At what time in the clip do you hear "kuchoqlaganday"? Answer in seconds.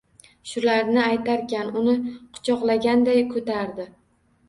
2.09-3.25